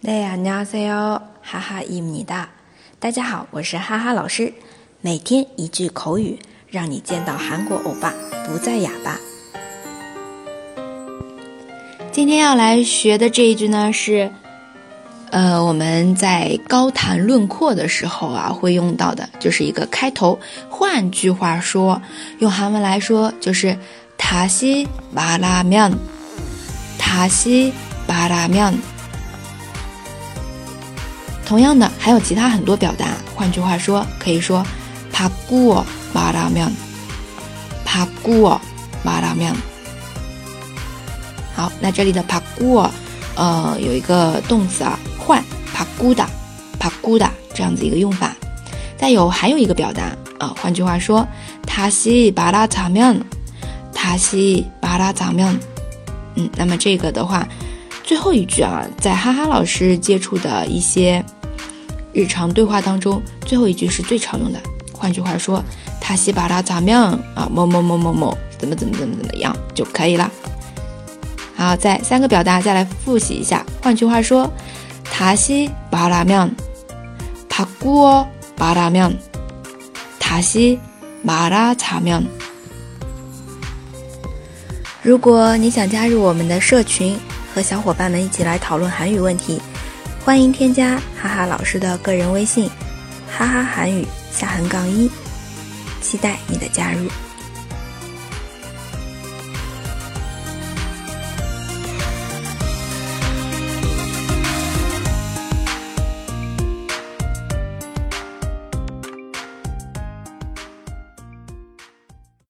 [0.00, 1.20] 네 안녕하세요.
[1.42, 2.48] 하하입니다.
[2.98, 4.52] 大家好，我是哈哈老师。
[5.00, 8.12] 每天一句口语，让你见到韩国欧巴
[8.46, 9.18] 不再哑巴。
[12.12, 14.30] 今天要来学的这一句呢，是
[15.30, 20.38] 呃我们在高谈论阔的时候啊会用到的，就是一个开头。
[20.70, 22.00] 换句话说，
[22.38, 23.76] 用韩文来说就是
[24.16, 25.94] 다시말하 면，
[26.98, 28.76] 다시말하 면。
[31.50, 33.06] 同样的，还有其他很多表达。
[33.34, 34.66] 换句话说，可以说
[35.12, 36.70] 바꾸어말하 면，
[37.84, 39.54] 바꾸어말하 면。
[41.54, 42.90] 好，那这里的바꾸 어，
[43.36, 48.34] 呃，有一个动词啊，换바꾸다바꾸다这样子一个用法。
[48.98, 51.26] 再有还有一个表达啊，换句话说，
[51.66, 53.20] 다시말하자 면，
[53.94, 55.58] 다시말하자 면。
[56.34, 57.46] 嗯，那么这个的话，
[58.02, 61.24] 最后一句啊，在哈哈老师接触的一些。
[62.13, 64.59] 日常对话当中，最后一句是最常用的。
[64.93, 65.63] 换句话说，
[65.99, 67.47] 他西巴拉咋样啊？
[67.51, 70.29] 某某某某某怎么怎么怎么怎么样就可以了。
[71.55, 73.65] 好，再三个表达再来复习一下。
[73.81, 74.51] 换句话说，
[75.03, 76.53] 他西巴拉面，
[77.49, 78.03] 帕古
[78.55, 79.11] 巴拉面，
[80.19, 80.79] 他西
[81.23, 82.23] 马拉茶面。
[85.01, 87.17] 如果你想加入我们的社群，
[87.55, 89.59] 和小伙伴们一起来讨论韩语问题。
[90.23, 92.69] 欢迎添加哈哈老师的个人微信，
[93.27, 95.09] 哈哈韩语下横杠一，
[95.99, 97.09] 期待你的加入。